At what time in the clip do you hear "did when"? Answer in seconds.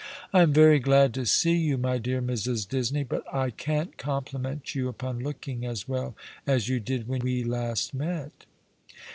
6.79-7.19